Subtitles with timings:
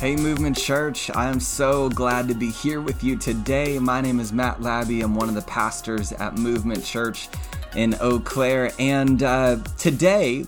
[0.00, 1.10] Hey, Movement Church.
[1.10, 3.78] I am so glad to be here with you today.
[3.78, 5.02] My name is Matt Labby.
[5.02, 7.28] I'm one of the pastors at Movement Church
[7.76, 8.72] in Eau Claire.
[8.78, 10.46] And uh, today,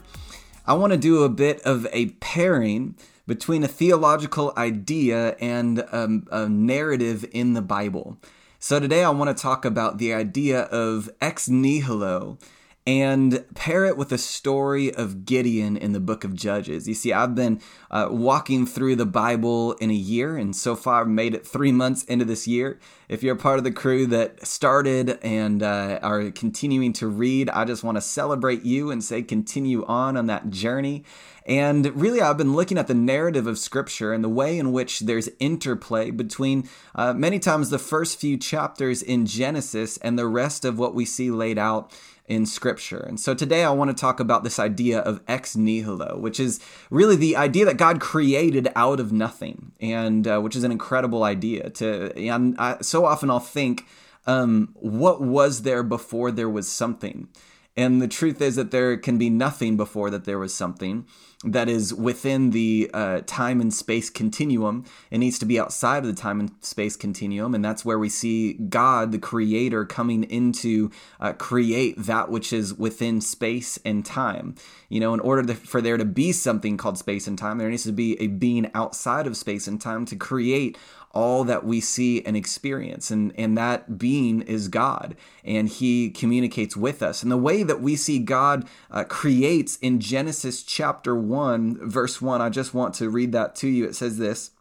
[0.66, 6.26] I want to do a bit of a pairing between a theological idea and um,
[6.30, 8.16] a narrative in the Bible.
[8.58, 12.38] So today, I want to talk about the idea of ex nihilo
[12.86, 16.88] and pair it with the story of Gideon in the book of Judges.
[16.88, 17.60] You see, I've been
[17.92, 21.70] uh, walking through the Bible in a year, and so far I've made it three
[21.70, 22.80] months into this year.
[23.08, 27.64] If you're part of the crew that started and uh, are continuing to read, I
[27.64, 31.04] just want to celebrate you and say continue on on that journey.
[31.44, 35.00] And really, I've been looking at the narrative of Scripture and the way in which
[35.00, 40.64] there's interplay between uh, many times the first few chapters in Genesis and the rest
[40.64, 41.92] of what we see laid out
[42.26, 43.00] in Scripture.
[43.00, 46.60] And so today I want to talk about this idea of ex nihilo, which is
[46.90, 51.24] really the idea that God created out of nothing, and uh, which is an incredible
[51.24, 51.70] idea.
[51.70, 53.86] To and I, so often I'll think,
[54.26, 57.28] um, what was there before there was something?
[57.76, 61.06] And the truth is that there can be nothing before that there was something
[61.44, 64.84] that is within the uh, time and space continuum.
[65.10, 67.54] It needs to be outside of the time and space continuum.
[67.54, 72.74] And that's where we see God, the creator, coming into uh, create that which is
[72.74, 74.54] within space and time.
[74.88, 77.70] You know, in order to, for there to be something called space and time, there
[77.70, 80.78] needs to be a being outside of space and time to create
[81.12, 83.10] all that we see and experience.
[83.10, 87.22] And, and that being is God, and He communicates with us.
[87.22, 92.40] And the way that we see God uh, creates in Genesis chapter 1, verse 1,
[92.40, 93.84] I just want to read that to you.
[93.84, 94.52] It says this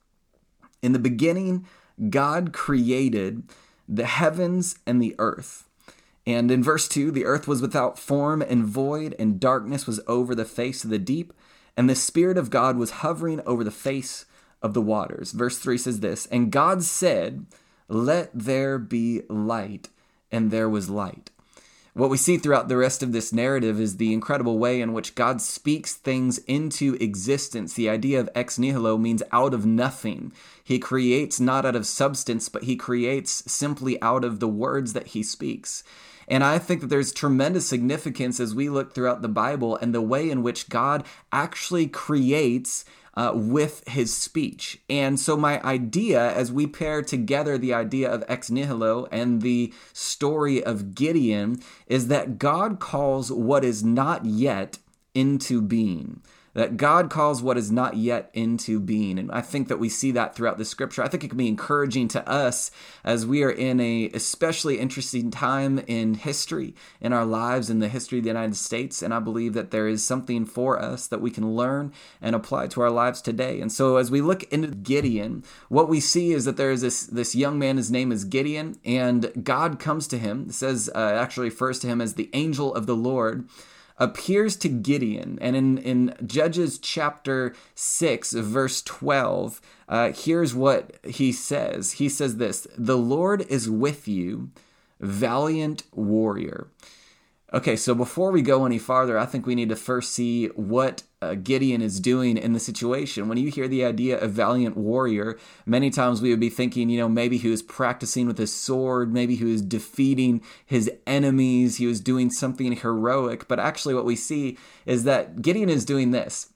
[0.82, 1.66] In the beginning,
[2.10, 3.44] God created
[3.88, 5.68] the heavens and the earth.
[6.26, 10.36] And in verse 2, the earth was without form and void, and darkness was over
[10.36, 11.34] the face of the deep,
[11.76, 14.26] and the Spirit of God was hovering over the face
[14.62, 15.32] of the waters.
[15.32, 17.46] Verse 3 says this And God said,
[17.88, 19.90] Let there be light,
[20.32, 21.30] and there was light.
[21.94, 25.14] What we see throughout the rest of this narrative is the incredible way in which
[25.14, 27.74] God speaks things into existence.
[27.74, 30.32] The idea of ex nihilo means out of nothing.
[30.64, 35.08] He creates not out of substance, but he creates simply out of the words that
[35.08, 35.84] he speaks.
[36.30, 40.02] And I think that there's tremendous significance as we look throughout the Bible and the
[40.02, 42.86] way in which God actually creates
[43.16, 44.80] uh, with his speech.
[44.90, 49.74] And so, my idea, as we pair together the idea of ex nihilo and the
[49.94, 54.78] story of Gideon, is that God calls what is not yet
[55.14, 56.22] into being
[56.54, 59.18] that God calls what is not yet into being.
[59.18, 61.04] And I think that we see that throughout the scripture.
[61.04, 62.72] I think it can be encouraging to us
[63.04, 67.88] as we are in a especially interesting time in history, in our lives, in the
[67.88, 69.02] history of the United States.
[69.02, 72.68] And I believe that there is something for us that we can learn and apply
[72.68, 73.62] to our lives today.
[73.62, 77.06] And so as we look into Gideon, what we see is that there is this,
[77.06, 80.50] this young man, his name is Gideon, and God comes to him.
[80.52, 83.48] Says, uh, actually refers to him as the angel of the Lord
[84.02, 85.38] appears to Gideon.
[85.40, 92.38] And in, in Judges chapter 6, verse 12, uh, here's what he says He says
[92.38, 94.50] this The Lord is with you,
[95.00, 96.68] valiant warrior.
[97.54, 101.04] Okay, so before we go any farther, I think we need to first see what
[101.22, 103.28] uh, Gideon is doing in the situation.
[103.28, 106.98] When you hear the idea of valiant warrior, many times we would be thinking, you
[107.00, 111.88] know, maybe he was practicing with his sword, maybe he was defeating his enemies, he
[111.88, 113.48] was doing something heroic.
[113.48, 116.50] But actually, what we see is that Gideon is doing this.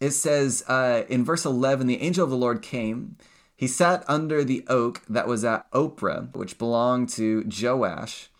[0.00, 3.16] It says uh, in verse 11 the angel of the Lord came.
[3.56, 8.30] He sat under the oak that was at Ophrah, which belonged to Joash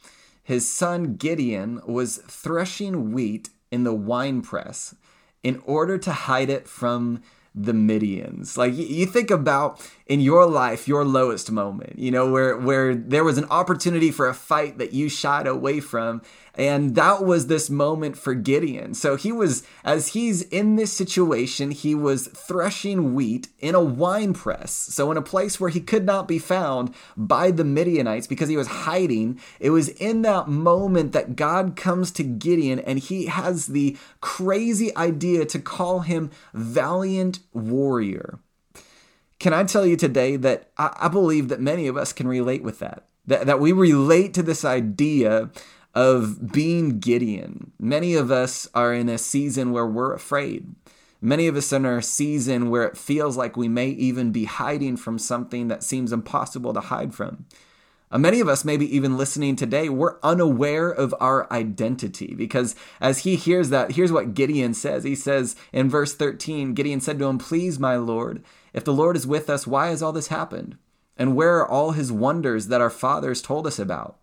[0.49, 4.95] his son Gideon was threshing wheat in the winepress
[5.43, 7.23] in order to hide it from
[7.55, 8.57] the Midians.
[8.57, 13.25] Like you think about in your life your lowest moment, you know, where where there
[13.25, 16.23] was an opportunity for a fight that you shied away from
[16.59, 18.93] and that was this moment for Gideon.
[18.93, 24.35] So he was, as he's in this situation, he was threshing wheat in a wine
[24.35, 24.73] press.
[24.73, 28.57] So in a place where he could not be found by the Midianites because he
[28.57, 29.39] was hiding.
[29.61, 34.95] It was in that moment that God comes to Gideon and he has the crazy
[34.97, 38.41] idea to call him valiant warrior.
[39.39, 42.63] Can I tell you today that I, I believe that many of us can relate
[42.63, 43.05] with that?
[43.27, 45.51] That, that we relate to this idea
[45.95, 47.73] of being Gideon.
[47.79, 50.75] Many of us are in a season where we're afraid.
[51.21, 54.45] Many of us are in a season where it feels like we may even be
[54.45, 57.47] hiding from something that seems impossible to hide from.
[58.11, 63.19] Uh, many of us, maybe even listening today, we're unaware of our identity because as
[63.19, 65.05] he hears that, here's what Gideon says.
[65.05, 69.17] He says in verse 13 Gideon said to him, Please, my Lord, If the Lord
[69.17, 70.77] is with us, why has all this happened?
[71.17, 74.19] And where are all his wonders that our fathers told us about?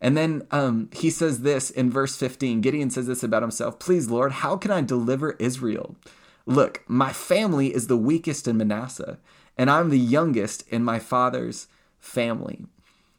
[0.00, 2.60] And then um, he says this in verse 15.
[2.60, 5.96] Gideon says this about himself Please, Lord, how can I deliver Israel?
[6.44, 9.18] Look, my family is the weakest in Manasseh,
[9.58, 11.66] and I'm the youngest in my father's
[11.98, 12.66] family.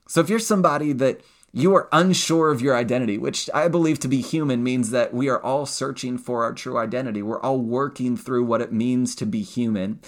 [0.07, 1.21] So if you're somebody that
[1.51, 5.27] you are unsure of your identity, which I believe to be human means that we
[5.27, 7.21] are all searching for our true identity.
[7.21, 9.99] We're all working through what it means to be human.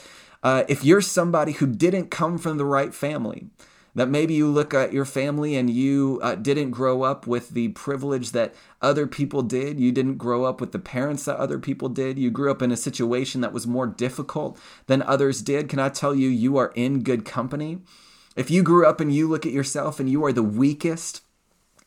[0.41, 3.49] Uh, if you're somebody who didn't come from the right family,
[3.95, 7.69] that maybe you look at your family and you uh, didn't grow up with the
[7.69, 9.79] privilege that other people did.
[9.79, 12.19] You didn't grow up with the parents that other people did.
[12.19, 14.57] You grew up in a situation that was more difficult
[14.87, 15.69] than others did.
[15.69, 17.79] Can I tell you, you are in good company?
[18.35, 21.21] If you grew up and you look at yourself and you are the weakest,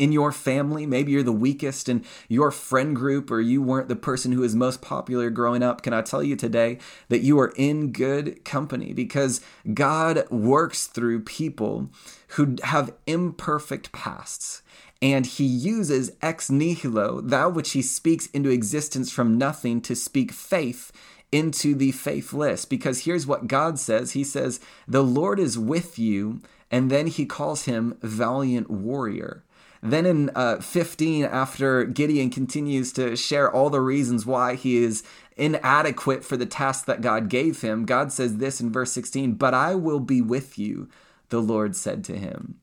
[0.02, 0.84] in your family.
[0.84, 4.56] Maybe you're the weakest in your friend group, or you weren't the person who was
[4.56, 5.80] most popular growing up.
[5.82, 6.78] Can I tell you today
[7.08, 9.40] that you are in good company because
[9.72, 11.88] God works through people
[12.30, 14.62] who have imperfect pasts.
[15.00, 20.32] And he uses ex nihilo, that which he speaks into existence from nothing, to speak
[20.32, 20.90] faith
[21.30, 22.64] into the faithless.
[22.64, 24.58] Because here's what God says He says,
[24.88, 26.40] The Lord is with you.
[26.72, 29.44] And then he calls him valiant warrior.
[29.82, 35.02] Then in uh, 15, after Gideon continues to share all the reasons why he is
[35.36, 39.54] inadequate for the task that God gave him, God says this in verse 16 But
[39.54, 40.88] I will be with you,
[41.30, 42.60] the Lord said to him.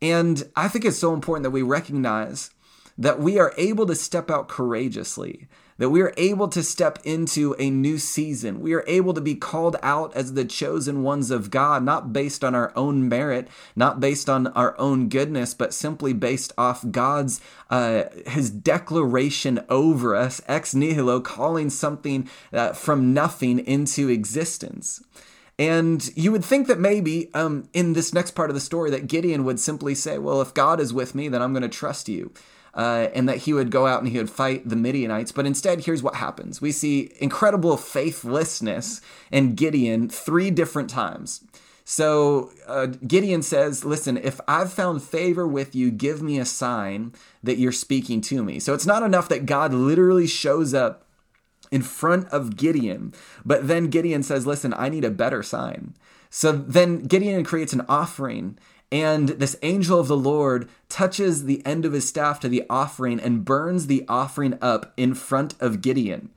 [0.00, 2.50] And I think it's so important that we recognize
[2.96, 5.48] that we are able to step out courageously
[5.78, 8.60] that we are able to step into a new season.
[8.60, 12.42] We are able to be called out as the chosen ones of God, not based
[12.42, 17.40] on our own merit, not based on our own goodness, but simply based off God's
[17.70, 25.02] uh, His declaration over us, ex nihilo, calling something uh, from nothing into existence.
[25.58, 29.06] And you would think that maybe um, in this next part of the story that
[29.06, 32.08] Gideon would simply say, Well, if God is with me, then I'm going to trust
[32.08, 32.32] you
[32.76, 35.32] uh, and that he would go out and he would fight the Midianites.
[35.32, 39.00] But instead, here's what happens we see incredible faithlessness
[39.32, 41.42] in Gideon three different times.
[41.84, 47.14] So uh, Gideon says, Listen, if I've found favor with you, give me a sign
[47.42, 48.58] that you're speaking to me.
[48.58, 51.06] So it's not enough that God literally shows up
[51.70, 53.12] in front of Gideon,
[53.44, 55.94] but then Gideon says, Listen, I need a better sign.
[56.28, 58.58] So then Gideon creates an offering
[58.92, 63.20] and this angel of the Lord touches the end of his staff to the offering
[63.20, 66.30] and burns the offering up in front of Gideon.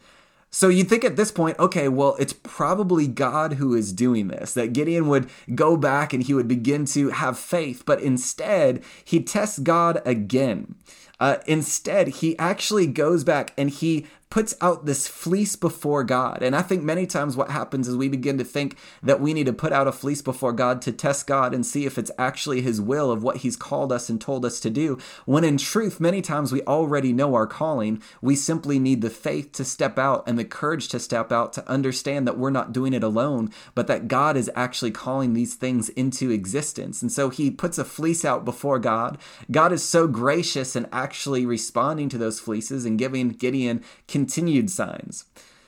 [0.52, 4.54] So you'd think at this point, okay, well, it's probably God who is doing this,
[4.56, 9.22] that Gideon would go back and he would begin to have faith, but instead, he
[9.22, 10.76] tests God again.
[11.20, 16.44] Uh, instead, he actually goes back and he puts out this fleece before God.
[16.44, 19.48] And I think many times what happens is we begin to think that we need
[19.48, 22.62] to put out a fleece before God to test God and see if it's actually
[22.62, 25.00] His will of what He's called us and told us to do.
[25.26, 28.04] When in truth, many times we already know our calling.
[28.22, 31.68] We simply need the faith to step out and the courage to step out to
[31.68, 35.90] understand that we're not doing it alone, but that God is actually calling these things
[35.90, 37.02] into existence.
[37.02, 39.18] And so He puts a fleece out before God.
[39.50, 43.84] God is so gracious and actually responding to those fleeces and giving Gideon
[44.20, 45.26] continued signs.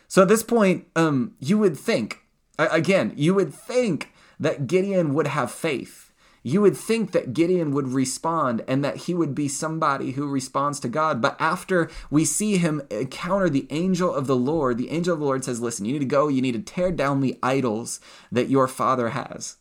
[0.10, 2.20] So at this point, um, you would think,
[2.60, 6.12] again, you would think that Gideon would have faith.
[6.44, 10.82] You would think that Gideon would respond and that he would be somebody who responds
[10.82, 11.22] to God.
[11.22, 15.26] But after we see him encounter the angel of the Lord, the angel of the
[15.26, 18.02] Lord says, Listen, you need to go, you need to tear down the idols
[18.34, 19.56] that your father has.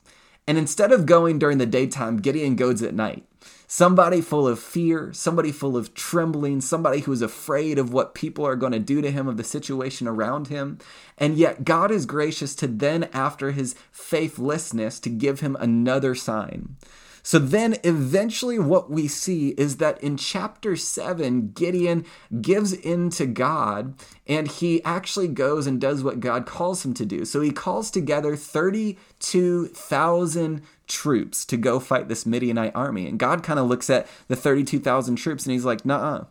[0.49, 3.25] And instead of going during the daytime, Gideon goes at night
[3.73, 8.45] somebody full of fear, somebody full of trembling, somebody who is afraid of what people
[8.45, 10.77] are going to do to him, of the situation around him.
[11.17, 16.79] And yet, God is gracious to then, after his faithlessness, to give him another sign.
[17.23, 22.07] So then eventually what we see is that in chapter 7, Gideon
[22.41, 23.95] gives in to God
[24.27, 27.27] and he actually goes and does what God calls him to do.
[27.27, 33.07] So he calls together 32,000 troops to go fight this Midianite army.
[33.07, 36.25] And God kind of looks at the 32,000 troops and he's like, nah,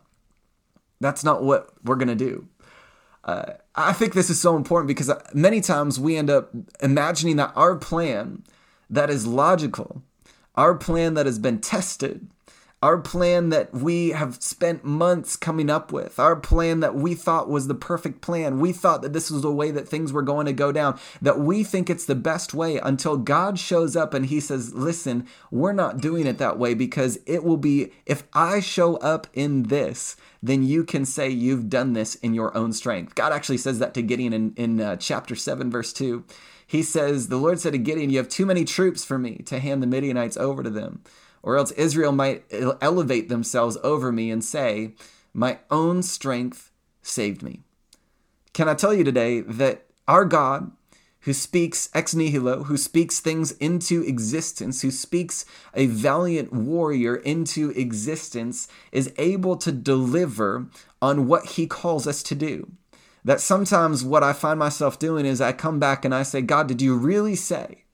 [1.00, 2.46] that's not what we're going to do.
[3.24, 6.50] Uh, I think this is so important because many times we end up
[6.80, 8.44] imagining that our plan
[8.88, 10.02] that is logical
[10.60, 12.28] our plan that has been tested,
[12.82, 17.48] our plan that we have spent months coming up with, our plan that we thought
[17.48, 18.58] was the perfect plan.
[18.58, 21.38] We thought that this was the way that things were going to go down, that
[21.38, 25.74] we think it's the best way until God shows up and he says, Listen, we're
[25.74, 30.16] not doing it that way because it will be, if I show up in this,
[30.42, 33.14] then you can say you've done this in your own strength.
[33.14, 36.24] God actually says that to Gideon in, in uh, chapter 7, verse 2.
[36.66, 39.58] He says, The Lord said to Gideon, You have too many troops for me to
[39.58, 41.02] hand the Midianites over to them
[41.42, 42.44] or else Israel might
[42.80, 44.94] elevate themselves over me and say,
[45.32, 46.70] My own strength
[47.02, 47.60] saved me.
[48.52, 50.72] Can I tell you today that our God,
[51.20, 55.44] who speaks ex nihilo, who speaks things into existence, who speaks
[55.74, 60.66] a valiant warrior into existence, is able to deliver
[61.00, 62.72] on what he calls us to do.
[63.24, 66.66] That sometimes what I find myself doing is I come back and I say, God,
[66.68, 67.84] did you really say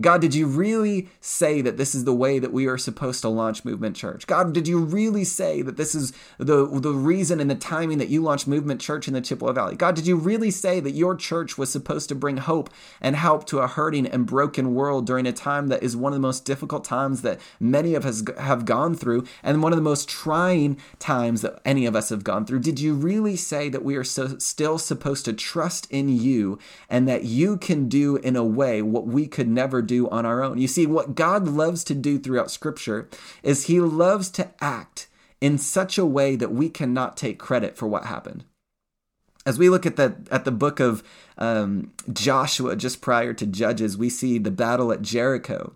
[0.00, 3.28] God, did you really say that this is the way that we are supposed to
[3.28, 4.26] launch Movement Church?
[4.26, 8.08] God, did you really say that this is the, the reason and the timing that
[8.08, 9.74] you launched Movement Church in the Chippewa Valley?
[9.74, 13.46] God, did you really say that your church was supposed to bring hope and help
[13.46, 16.44] to a hurting and broken world during a time that is one of the most
[16.44, 20.78] difficult times that many of us have gone through and one of the most trying
[20.98, 22.60] times that any of us have gone through?
[22.60, 27.08] Did you really say that we are so, still supposed to trust in you and
[27.08, 30.58] that you can do in a way what we could never do on our own.
[30.58, 33.08] You see, what God loves to do throughout Scripture
[33.42, 35.08] is He loves to act
[35.40, 38.44] in such a way that we cannot take credit for what happened.
[39.46, 41.02] As we look at the at the book of
[41.38, 45.74] um, Joshua, just prior to Judges, we see the battle at Jericho.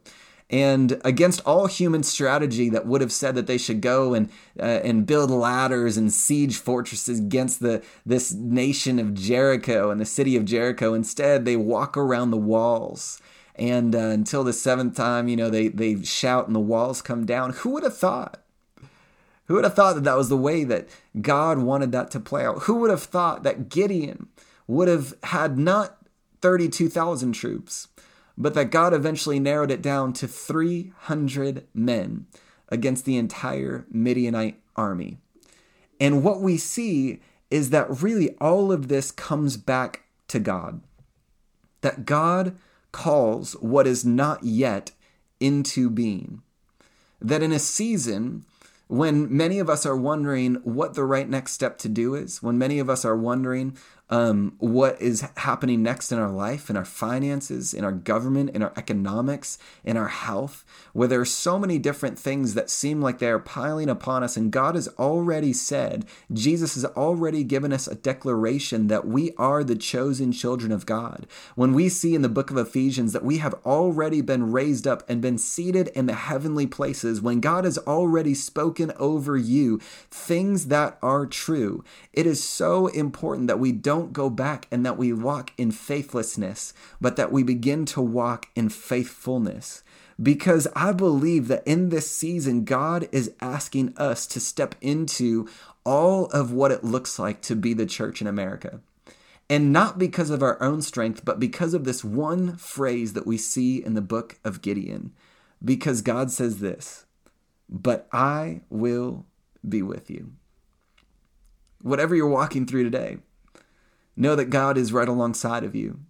[0.51, 4.29] And against all human strategy that would have said that they should go and
[4.61, 10.05] uh, and build ladders and siege fortresses against the this nation of Jericho and the
[10.05, 13.19] city of Jericho, instead they walk around the walls
[13.57, 17.27] and uh, until the seventh time, you know, they they shout and the walls come
[17.27, 17.53] down.
[17.53, 18.39] Who would have thought?
[19.47, 20.89] Who would have thought that that was the way that
[21.21, 22.63] God wanted that to play out?
[22.63, 24.29] Who would have thought that Gideon
[24.67, 25.99] would have had not
[26.41, 27.89] 32,000 troops,
[28.39, 32.27] but that God eventually narrowed it down to 300 men
[32.69, 35.19] against the entire Midianite army?
[36.01, 40.81] And what we see is that really all of this comes back to God.
[41.83, 42.57] That God
[42.93, 44.93] calls what is not yet
[45.41, 46.43] into being.
[47.21, 48.45] That in a season
[48.93, 52.59] when many of us are wondering what the right next step to do is, when
[52.59, 53.75] many of us are wondering
[54.13, 58.63] um, what is happening next in our life, in our finances, in our government, in
[58.63, 63.21] our economics, in our health, where there are so many different things that seem like
[63.21, 64.37] they are piling upon us.
[64.37, 69.65] And God has already said, Jesus has already given us a declaration that we are
[69.65, 71.27] the chosen children of God.
[71.55, 75.09] When we see in the book of Ephesians that we have already been raised up
[75.09, 79.79] and been seated in the heavenly places, when God has already spoken over you
[80.11, 84.85] things that are true, it is so important that we don't don't go back and
[84.85, 89.85] that we walk in faithlessness, but that we begin to walk in faithfulness.
[90.21, 95.49] Because I believe that in this season, God is asking us to step into
[95.85, 98.81] all of what it looks like to be the church in America.
[99.49, 103.39] And not because of our own strength, but because of this one phrase that we
[103.39, 105.13] see in the book of Gideon.
[105.65, 107.07] Because God says this,
[107.69, 109.27] but I will
[109.67, 110.33] be with you.
[111.83, 113.19] Whatever you're walking through today,
[114.17, 116.01] Know that God is right alongside of you.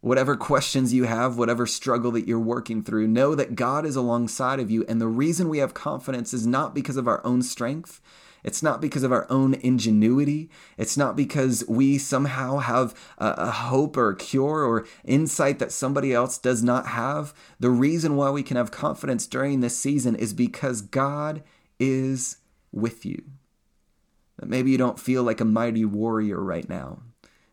[0.00, 4.60] Whatever questions you have, whatever struggle that you're working through, know that God is alongside
[4.60, 4.84] of you.
[4.86, 8.02] And the reason we have confidence is not because of our own strength.
[8.44, 10.50] It's not because of our own ingenuity.
[10.76, 15.72] It's not because we somehow have a, a, hope or a cure or insight that
[15.72, 17.32] somebody else does not have.
[17.58, 21.42] The reason why we can have confidence during this season is because God
[21.80, 22.36] is
[22.70, 23.22] with you.
[24.42, 26.98] Maybe you don't feel like a mighty warrior right now.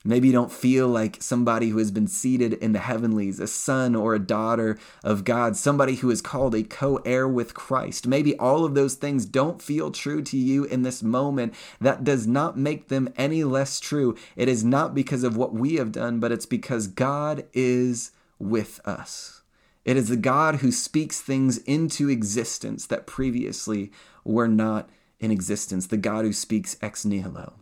[0.03, 3.96] Maybe you don't feel like somebody who has been seated in the heavenlies, a son
[3.96, 8.08] or a daughter of God, somebody who is called a co heir with Christ.
[8.08, 11.53] Maybe all of those things don't feel true to you in this moment.
[11.79, 14.17] That does not make them any less true.
[14.36, 18.79] It is not because of what we have done, but it's because God is with
[18.86, 19.41] us.
[19.86, 23.91] It is the God who speaks things into existence that previously
[24.24, 24.89] were not
[25.20, 27.53] in existence, the God who speaks ex nihilo.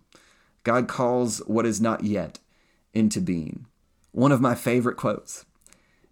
[0.63, 2.39] God calls what is not yet
[2.93, 3.65] into being.
[4.11, 5.45] One of my favorite quotes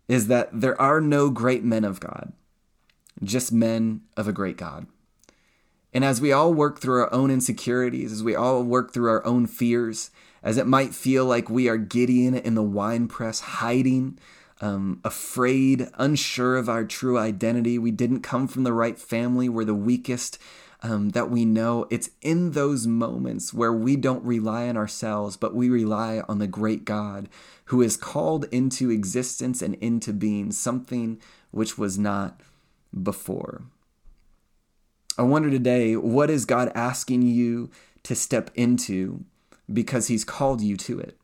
[0.07, 2.33] is that there are no great men of God,
[3.23, 4.87] just men of a great God.
[5.93, 9.25] And as we all work through our own insecurities, as we all work through our
[9.25, 10.11] own fears,
[10.43, 14.19] as it might feel like we are Gideon in the winepress hiding
[14.61, 17.77] um, afraid, unsure of our true identity.
[17.77, 19.49] We didn't come from the right family.
[19.49, 20.37] We're the weakest
[20.83, 21.87] um, that we know.
[21.89, 26.47] It's in those moments where we don't rely on ourselves, but we rely on the
[26.47, 27.29] great God
[27.65, 31.19] who is called into existence and into being something
[31.51, 32.39] which was not
[33.03, 33.63] before.
[35.17, 37.71] I wonder today, what is God asking you
[38.03, 39.25] to step into
[39.71, 41.17] because He's called you to it?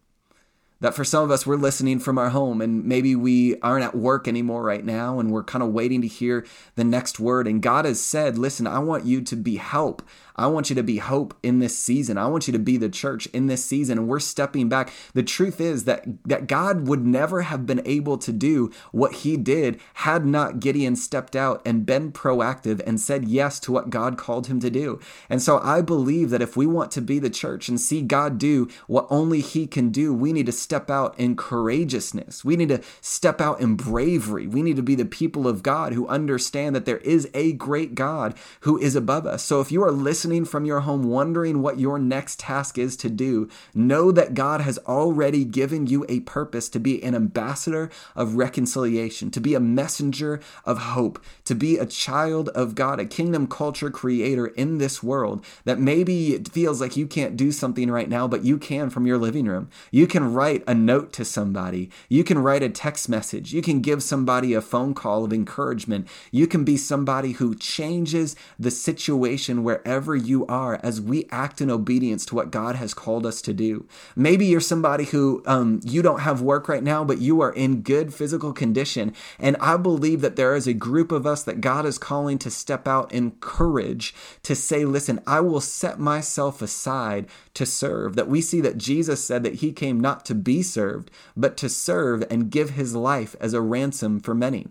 [0.84, 3.96] That for some of us, we're listening from our home and maybe we aren't at
[3.96, 7.48] work anymore right now and we're kind of waiting to hear the next word.
[7.48, 10.02] And God has said, Listen, I want you to be help.
[10.36, 12.18] I want you to be hope in this season.
[12.18, 13.98] I want you to be the church in this season.
[13.98, 14.92] And we're stepping back.
[15.14, 19.38] The truth is that, that God would never have been able to do what he
[19.38, 24.18] did had not Gideon stepped out and been proactive and said yes to what God
[24.18, 25.00] called him to do.
[25.30, 28.38] And so I believe that if we want to be the church and see God
[28.38, 32.44] do what only he can do, we need to step out in courageousness.
[32.44, 34.48] We need to step out in bravery.
[34.48, 37.96] We need to be the people of God who understand that there is a great
[37.96, 39.44] God who is above us.
[39.44, 42.96] So if you are listening, listening from your home wondering what your next task is
[42.96, 47.90] to do, know that God has already given you a purpose to be an ambassador
[48.16, 53.06] of reconciliation, to be a messenger of hope, to be a child of God, a
[53.06, 55.44] kingdom culture creator in this world.
[55.66, 59.06] That maybe it feels like you can't do something right now, but you can from
[59.06, 59.70] your living room.
[59.92, 63.82] You can write a note to somebody, you can write a text message, you can
[63.82, 69.66] give somebody a phone call of encouragement, you can be somebody who changes the situation
[69.66, 73.42] wherever wherever you are as we act in obedience to what God has called us
[73.42, 73.88] to do.
[74.16, 77.82] Maybe you're somebody who um, you don't have work right now, but you are in
[77.82, 79.14] good physical condition.
[79.40, 82.52] And I believe that there is a group of us that God is calling to
[82.52, 88.16] step out in courage to say, listen, I will set myself aside to serve.
[88.16, 91.70] That we see that Jesus said that he came not to be served, but to
[91.70, 94.68] serve and give his life as a ransom for many.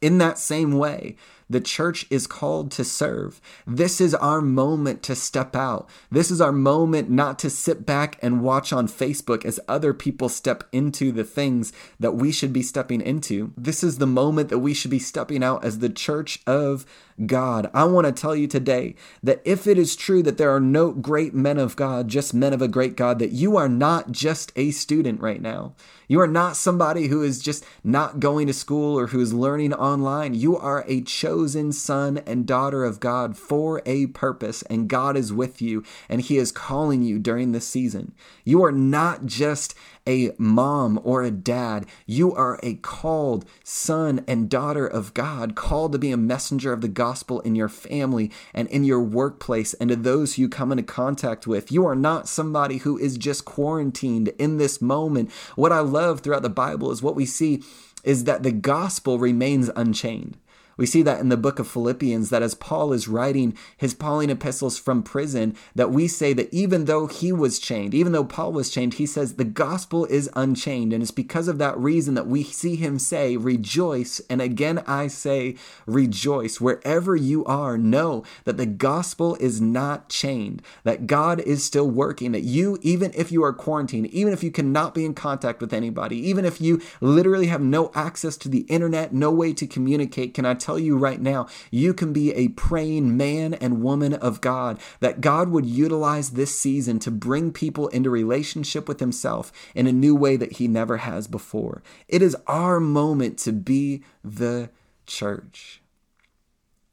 [0.00, 1.16] In that same way,
[1.50, 3.40] the church is called to serve.
[3.66, 5.88] This is our moment to step out.
[6.10, 10.28] This is our moment not to sit back and watch on Facebook as other people
[10.28, 13.52] step into the things that we should be stepping into.
[13.56, 16.84] This is the moment that we should be stepping out as the church of
[17.26, 17.68] God.
[17.74, 20.92] I want to tell you today that if it is true that there are no
[20.92, 24.52] great men of God, just men of a great God, that you are not just
[24.54, 25.74] a student right now.
[26.06, 29.74] You are not somebody who is just not going to school or who is learning
[29.74, 30.34] online.
[30.34, 31.02] You are a
[31.38, 36.20] chosen son and daughter of God for a purpose, and God is with you, and
[36.20, 38.12] He is calling you during this season.
[38.42, 41.86] You are not just a mom or a dad.
[42.06, 46.80] You are a called son and daughter of God, called to be a messenger of
[46.80, 50.82] the gospel in your family and in your workplace and to those you come into
[50.82, 51.70] contact with.
[51.70, 55.30] You are not somebody who is just quarantined in this moment.
[55.54, 57.62] What I love throughout the Bible is what we see
[58.02, 60.36] is that the gospel remains unchained.
[60.78, 64.30] We see that in the book of Philippians, that as Paul is writing his Pauline
[64.30, 68.52] epistles from prison, that we say that even though he was chained, even though Paul
[68.52, 70.92] was chained, he says the gospel is unchained.
[70.92, 74.20] And it's because of that reason that we see him say, Rejoice.
[74.30, 76.60] And again, I say, Rejoice.
[76.60, 82.30] Wherever you are, know that the gospel is not chained, that God is still working,
[82.32, 85.72] that you, even if you are quarantined, even if you cannot be in contact with
[85.72, 90.34] anybody, even if you literally have no access to the internet, no way to communicate,
[90.34, 94.12] can I tell tell you right now, you can be a praying man and woman
[94.12, 99.50] of God, that God would utilize this season to bring people into relationship with Himself
[99.74, 101.82] in a new way that He never has before.
[102.06, 104.68] It is our moment to be the
[105.06, 105.80] church.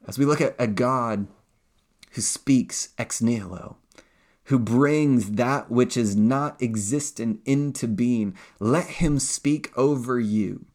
[0.07, 1.27] As we look at a God
[2.11, 3.75] who speaks ex nihilo,
[4.45, 10.65] who brings that which is not existent into being, let him speak over you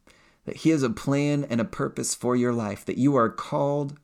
[0.44, 3.98] that He has a plan and a purpose for your life, that you are called,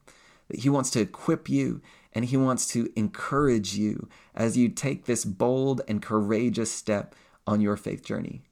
[0.48, 1.80] that He wants to equip you,
[2.12, 7.14] and He wants to encourage you as you take this bold and courageous step
[7.46, 8.42] on your faith journey.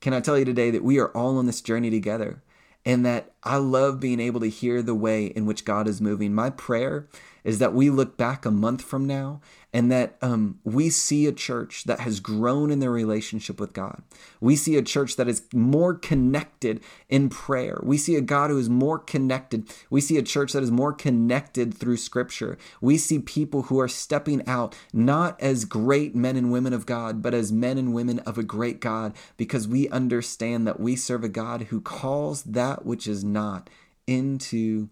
[0.00, 2.42] Can I tell you today that we are all on this journey together?
[2.88, 6.34] and that I love being able to hear the way in which God is moving.
[6.34, 7.06] My prayer
[7.44, 9.42] is that we look back a month from now
[9.78, 14.02] and that um, we see a church that has grown in their relationship with God.
[14.40, 17.78] We see a church that is more connected in prayer.
[17.84, 19.72] We see a God who is more connected.
[19.88, 22.58] We see a church that is more connected through Scripture.
[22.80, 27.22] We see people who are stepping out not as great men and women of God,
[27.22, 31.22] but as men and women of a great God because we understand that we serve
[31.22, 33.70] a God who calls that which is not
[34.08, 34.88] into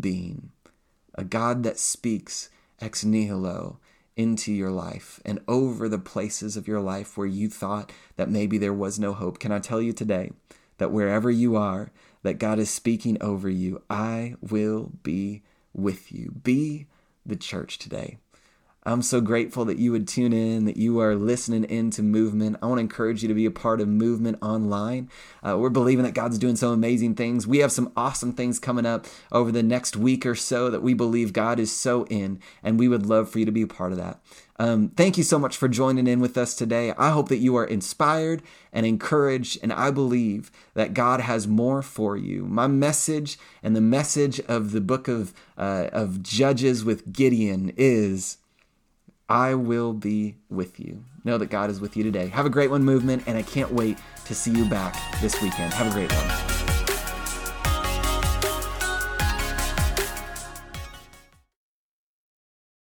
[0.00, 0.48] being.
[1.14, 2.48] A God that speaks
[2.80, 3.78] ex nihilo
[4.16, 8.58] into your life and over the places of your life where you thought that maybe
[8.58, 9.38] there was no hope.
[9.38, 10.32] Can I tell you today
[10.78, 11.90] that wherever you are,
[12.22, 15.42] that God is speaking over you, I will be
[15.72, 16.32] with you.
[16.42, 16.86] Be
[17.24, 18.18] the church today.
[18.86, 22.56] I'm so grateful that you would tune in, that you are listening into Movement.
[22.62, 25.10] I want to encourage you to be a part of Movement Online.
[25.46, 27.46] Uh, we're believing that God's doing some amazing things.
[27.46, 30.94] We have some awesome things coming up over the next week or so that we
[30.94, 33.92] believe God is so in, and we would love for you to be a part
[33.92, 34.18] of that.
[34.58, 36.94] Um, thank you so much for joining in with us today.
[36.96, 41.82] I hope that you are inspired and encouraged, and I believe that God has more
[41.82, 42.46] for you.
[42.46, 48.38] My message and the message of the book of, uh, of Judges with Gideon is
[49.30, 51.04] I will be with you.
[51.22, 52.26] Know that God is with you today.
[52.26, 55.72] Have a great one, movement, and I can't wait to see you back this weekend.
[55.72, 56.69] Have a great one.